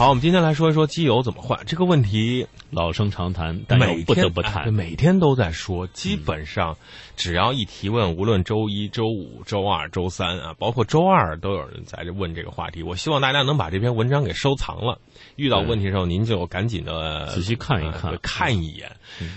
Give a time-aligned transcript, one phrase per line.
[0.00, 4.72] 好，我们今天来说一说机油怎么换这个问题，老生常谈，但又不得不谈。
[4.72, 6.78] 每天都在说，基本上
[7.18, 12.82] 只要一提问，无论周一周五、周二、周三啊，包括周二，都有人在这问这个话题。
[12.82, 14.98] 我希望大家能把这篇文章给收藏了，
[15.36, 18.90] 遇到问题的时候，您就赶紧的仔细看一看，看一眼。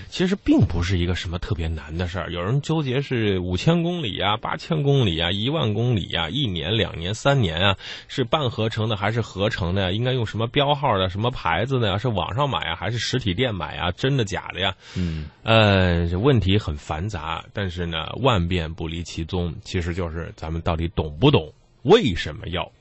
[0.08, 2.32] 其实并不是一个什么特别难的事儿。
[2.32, 7.78] 有人纠结是五千公里啊、八千公里啊、一万公里啊、一年、两年、三年啊，
[8.08, 9.92] 是半合成的还是合成的？
[9.92, 10.48] 应该用什么？
[10.54, 11.98] 标号的什么牌子的呀？
[11.98, 13.92] 是网上买啊，还是实体店买啊？
[13.92, 14.76] 真的假的呀？
[14.96, 21.52] 嗯，呃，问题很繁杂，但是呢，万变不离其宗，其实就是咱们到底懂不懂？
[21.82, 22.72] 为什么要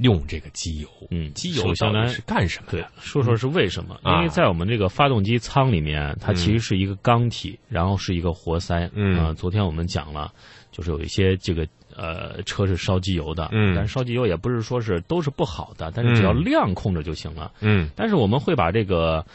[0.00, 0.88] 用这个机油？
[1.10, 2.68] 嗯，机油到底是干什么？
[2.70, 3.98] 对，说说是为什么？
[4.04, 8.90] 因为在我们这个发动机舱里面，它其实是一个缸体，然后是一个活塞。
[8.94, 10.32] 嗯，昨天我们讲了，
[10.70, 11.66] 就是有一些这个。
[11.96, 19.26] 呃，车是烧机油的，嗯，但是烧机油也不是说是都是不好的，但是只要量控制就行了，嗯，但是我们会把这个。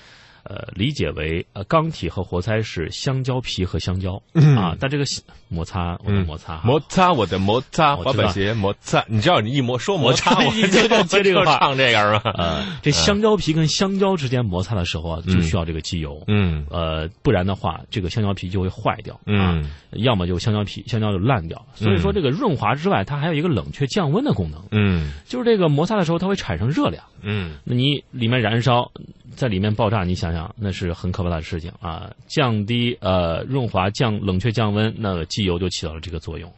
[0.45, 4.21] 呃，理解为呃，钢体和活塞是香蕉皮和香蕉。
[4.55, 5.04] 啊，但这个
[5.48, 11.57] 摩擦，我的摩擦，摩擦我的摩擦，滑板鞋摩擦，你知道你一摩说摩擦，我就接这个话。
[11.57, 12.32] 唱这个是吧？
[12.38, 21.66] 呃，这香蕉皮跟香蕉之间摩擦的时候啊，就需要这个机油，嗯，呃，不然的话，这个香蕉皮就会坏掉，嗯，要么就香蕉皮香蕉就烂掉。
[21.73, 28.91] 所以说，这个润滑之外，它还有一个冷却降温的功能，嗯，就是这个摩擦的时候，它会产生热量，嗯，那你里面燃烧，
[29.36, 30.54] 在里面爆炸，你想想。
[30.58, 32.10] 那是很可怕的事情啊！
[32.28, 36.52] 降低呃润滑降冷却降温，那个机油就起到了这个作用。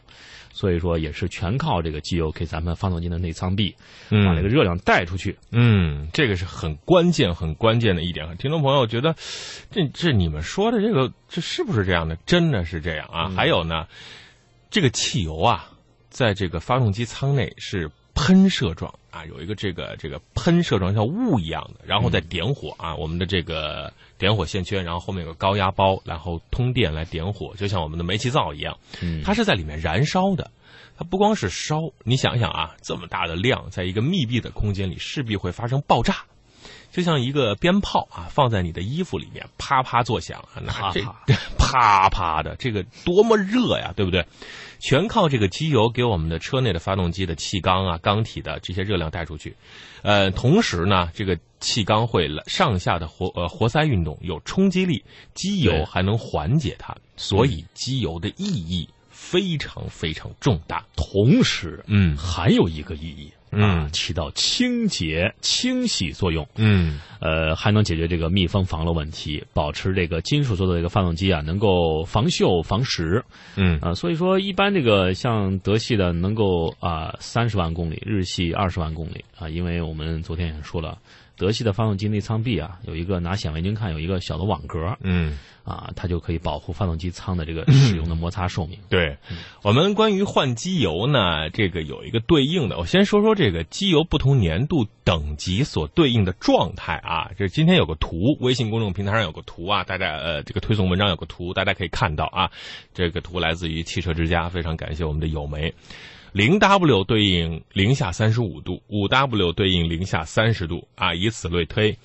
[0.53, 3.75] 所以说也是全靠这个机油给咱们发动机的内舱壁
[4.09, 5.37] 把这个热量带出去。
[5.51, 8.35] 嗯，这个是很关键很关键的一点。
[8.37, 9.15] 听众朋友觉得
[9.69, 12.15] 这这你们说的这个这是不是这样的？
[12.25, 13.29] 真的是这样啊？
[13.35, 13.87] 还有呢，
[14.69, 15.69] 这个汽油啊，
[16.09, 17.89] 在这个发动机舱内是。
[18.19, 28.77] 喷射状啊，有一个这个这个喷射状像雾一样的，然后再点火啊，我们的这个点火线圈，然后后面有个高压包，然后通电来点火，就像我们的煤气灶一样，
[29.23, 30.51] 它是在里面燃烧的。
[30.99, 36.23] 它不光是烧，你想想啊，这么大的量，在一个密闭的空间里，势必会发生爆炸，
[36.91, 41.01] 就像一个鞭炮啊，放在你的衣服里面，啪啪作响，那这
[41.71, 44.25] 啪啪的，这个多么热呀，对不对？
[44.79, 49.55] 全靠这个机油给我们的车内的发动机的气缸啊、缸体的这些热量带出去，
[50.03, 60.85] 呃，同时呢，这个气缸会上下的活呃活塞运动有冲击力，机油还能缓解它，所以机油的意义非常非常重大。
[60.95, 63.33] 同时，嗯，还有一个意义。
[63.51, 66.47] 啊，起到清洁、清洗作用。
[66.55, 73.23] 嗯，呃，还能解决这个密封防漏问题，保持这个金属做的这个发动机啊，能够防锈防蚀。
[73.55, 80.97] 嗯啊，所以说一般这个像德系的能够啊三十万公里，日系二十万公里啊，因为我们昨天也说了。
[81.37, 88.79] 德系的发动机内舱壁啊，有一个拿显微镜看，有一个小的网格，嗯，啊，它就可以保护发动机舱的这个 使用的摩擦寿命。
[88.89, 89.17] 对，
[89.61, 97.31] 我们关于换机油呢，这个有一个对应的，我先说说这个机油不同年度等级所对应的状态啊。
[97.37, 102.49] 这今天有个图，微信公众平台上有个图啊，大家呃，这个推送文章有个图，大家可以看到啊。
[102.93, 105.73] 这个图来自于汽车之家，非常感谢我们的友媒。
[106.37, 111.97] 零 W 对应零下三十五度，五 W 对应零下三十度啊，以此类推，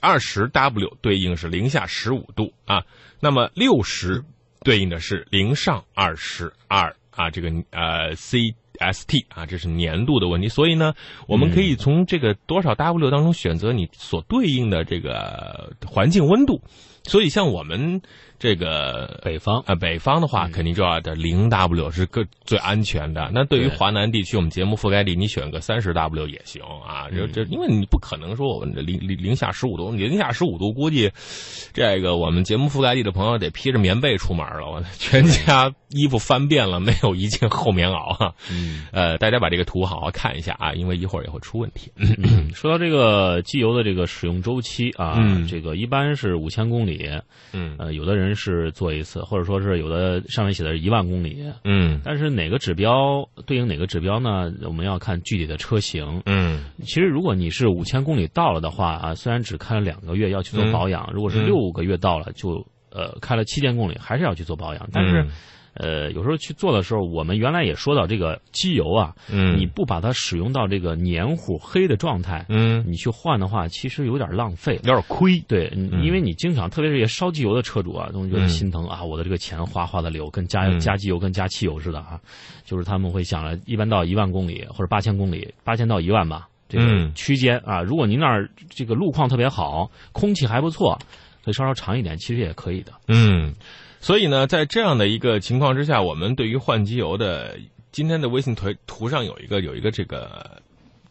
[0.00, 2.82] 二十 W 对应是零下十五度啊，
[3.20, 4.24] 那么六十
[4.64, 10.92] 对应的是零上二十二啊，这个呃 C S T 啊，这是年度的问题，所以呢，
[11.28, 16.60] 我们可以从这个多少 W 当中选择你所对应的这个环境温度。
[17.04, 18.02] 所以，像我们
[18.38, 23.30] 这个北方啊，北方的话，肯定就要的零 W 是个最安全的。
[23.34, 27.06] 那对于华南地区，我们节目覆盖地，你选个三十 W 也行啊。
[27.10, 31.12] 这这，因为你不可能说我们这零零零下十五度，零下十五度，估计
[31.74, 38.34] 这个我们节目覆盖地的朋友得披着棉被出门了，我 全家衣服翻遍了，没有一件厚棉袄哈。
[38.90, 41.92] 呃，大家把这个图好好看一下啊，因为一会儿也会出问题。
[42.54, 45.16] 说到这个机油的这个使用周期啊，
[45.46, 46.86] 这个一般是五千公里。
[46.86, 47.10] 里，
[47.52, 54.52] 嗯，呃，有的人是做一次，或者说是有的上面写的是一万公里，嗯，但是哪个指标对应哪个指标呢？
[54.64, 65.26] 我们要看具体的车型，嗯，其实如果你是五千公里到了的话啊，虽然只开了两个月要去做保养，如果是六个月到了就呃开了七千公里还是要去做保养，但是。
[65.76, 75.38] 呃，有时候去做的时候，我们原来也说到这个机油啊，嗯，你不把它使用到这个黏糊黑的状态，嗯，你去换的话，其实有点浪费，有点亏。
[75.48, 82.20] 对，因为你经常，特别是些烧机油的车主啊，都觉得心疼啊，我的这个钱哗哗的流，跟加加机油跟加汽油似的啊，
[82.64, 86.48] 就是他们会想了，一般到一万公里或者八千公里，八千到一万吧。
[86.68, 87.80] 这个嗯区间啊。
[87.80, 90.98] 如果您那儿这个路况特别好，空气还不错，
[91.44, 92.92] 可以稍稍长一点，其实也可以的。
[93.06, 93.54] 嗯，
[94.06, 97.58] 所以呢，在这样的一个情况之下，我们对于换机油的
[97.90, 100.62] 今天的微信图图上有一个有一个这个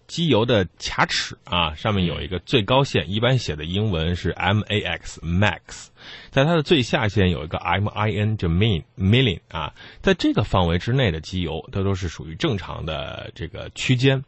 [0.07, 5.87] 机油的卡尺啊，上面有一个最高线，一般写的英文是 MAX max，
[6.31, 14.23] 在它的最下限有一个 MIN 就 min million 啊，在这个范围之内的机油，它都是属于正常的这个区间。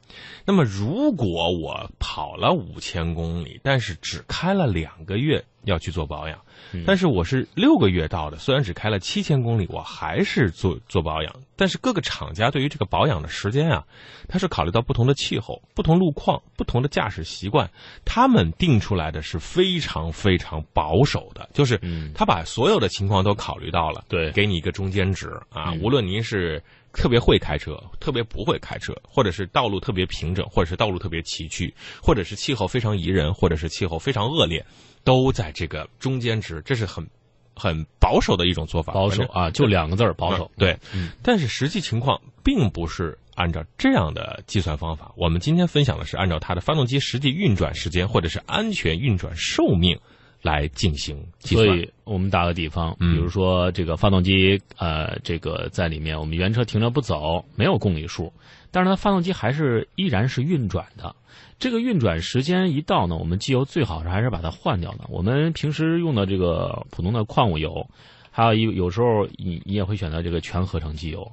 [0.46, 6.40] 那么，如果我跑了五千公里，但是只开了两个月要去做保养，
[6.86, 11.34] 但是我是六个月到的，虽然只开了七千公里，我还是做做保养。
[11.60, 13.84] 但是各个厂家对于这个保养的时间啊，
[14.28, 17.72] 它是考虑到不同的气候、不同路况、不同的驾驶习惯，
[18.06, 21.67] 他们定出来的是非常非常保守的，就是
[22.14, 25.72] 他把所有的情况都考虑到了，对给你一个中间值啊。
[25.72, 26.62] 嗯无论您是
[26.94, 31.72] 特别会开车，特别不会开车，或者是道路特别平整，或者是道路特别崎岖，
[32.02, 34.66] 或者是气候非常宜人，或者是气候非常恶劣，
[35.04, 37.08] 都在这个中间值，这是很
[37.56, 38.94] 很保守的一种做法。
[38.94, 40.50] 保守啊，就两个字儿，保守。
[40.58, 45.12] 对，嗯但是实际情况并不是按照这样的计算方法。
[45.16, 50.00] 我们今天分享的是按照它的发动机实际运转时间或者是安全运转寿命
[50.48, 51.68] 来进行计算。
[51.68, 58.32] 所以我们打个比方，嗯比如说这个发动机，呃，这个在里面，我们原车停着不走，没有公里数，
[58.72, 61.16] 但是它发动机还是依然是运转的。
[61.60, 65.06] 这个运转时间一到呢，我们机油最好是还是把它换掉的。
[65.10, 67.88] 我们平时用的这个普通的矿物油，
[68.38, 71.28] 还有一有时候你你也会选择这个全合成机油。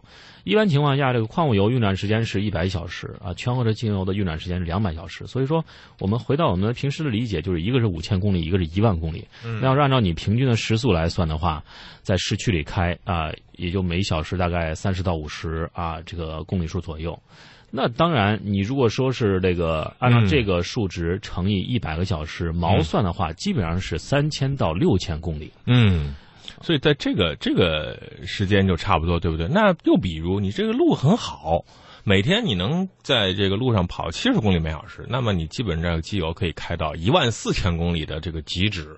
[0.45, 5.27] 一般情况下，这个矿物油运转时间是一百小时啊，全合成机油的运转时间是两百小时。
[5.27, 5.63] 所以说，
[6.01, 9.23] 我们回到我们平时的理解，就是一个是五千公里，一个是一万公里。
[9.61, 11.63] 那要是按照你平均的时速来算的话，
[12.01, 17.19] 在市区里开啊、也就每小时大概三十到五十啊这个公里数左右。
[17.71, 25.51] 那当然，你如果说是这个按照嗯这个数值乘以一百个小时毛算的话，基本上是三千到六千公里。
[25.67, 26.15] 嗯，
[26.63, 29.49] 所以在这个这个时间就差不多，对不对？
[29.49, 31.65] 那又比如你这个路很好，
[32.07, 38.95] 每天你能在这个路上跑七十公里每小时，那么你基本上机油可以开到一万四千公里的这个极值。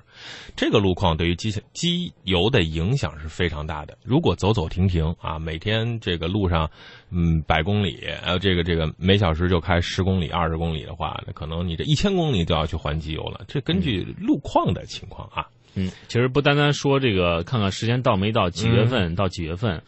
[0.56, 3.96] 这个路况对于机机油的影响是非常大的。
[4.02, 6.68] 如果走走停停啊，每天这个路上，
[7.10, 13.42] 嗯，百公里，呃，这个这个每小时就开十公里、二十公里的话，那可能你这一千公里就要去换机油了。
[13.46, 15.46] 这根据路况的情况啊。
[15.76, 19.82] 嗯，其实不单单说这个，看看时间到没到，几月份到几月份，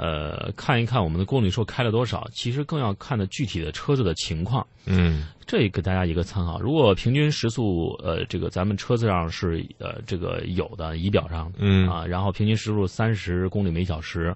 [0.00, 4.66] 呃，看一看我们的公里数开了多少，其实更要看的具体的车子的情况。
[4.86, 6.58] 嗯这给大家一个参考。
[6.58, 14.34] 如果平均时速，呃，这个咱们车子上是呃这个有的仪表上嗯啊，然后平均时速三十公里每小时，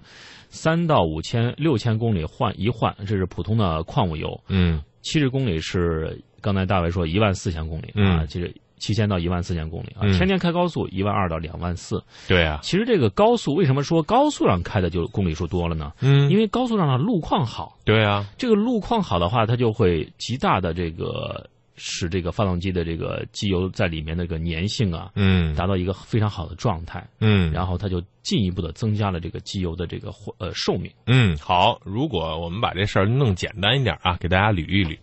[0.49, 4.39] 三到五千六千公里换一换，这是普通的矿物油。
[4.49, 12.03] 嗯七十公里是刚才大卫说一万四千公里啊，嗯其实七千到一万四千公里啊，嗯天天开高速一万二到两万四。
[12.27, 15.93] 对啊，其实这个高速为什么说高速上开的就公里数多了呢？
[16.01, 30.91] 嗯因为高速上的路况好，对啊，这个路况好的话，它就会极大的这个使这个发动机的这个机油在里面的这个粘性啊，嗯达到一个非常好的状态，嗯然后它就进一步的增加了这个机油的这个活呃寿命。
[31.05, 34.97] 嗯，好，如果我们把这事儿弄简单一点啊，给大家捋一捋。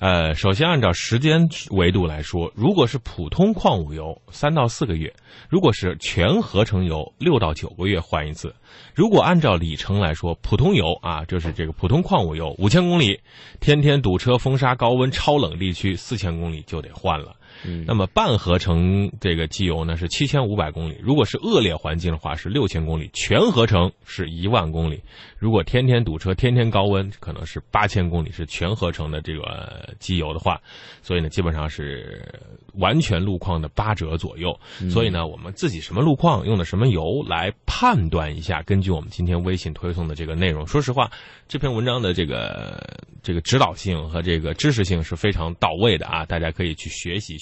[0.00, 5.08] 呃，首先按照时间维度来说，如果是普通矿物油，三到四个月；
[5.48, 8.54] 如果是全合成油，六到九个月换一次。
[8.94, 13.20] 如果按照里程来说，普通油啊，就是这个普通矿物油，五千公里，
[13.60, 17.36] 天天堵车、风沙、高温、超冷地区，四千公里就得换了。
[17.64, 25.02] 嗯那么半合成这个机油呢是七千五百公里，如果是恶劣环境的话是六千公里，全合成是一万公里。
[25.38, 30.58] 如果天天堵车、天天高温，可能是八千公里，是全合成的这个呃机油的话，
[31.02, 32.26] 所以呢基本上是
[32.74, 34.58] 完全路况的八折左右。
[34.90, 41.10] 所以呢，我们自己什么路况用的什么油来判断一下，根据我们今天微信推送的这个内容，说实话，
[41.46, 42.82] 这篇文章的这个
[43.22, 47.34] 这个指导性和这个知识性是非常到位的啊，大家可以去学习。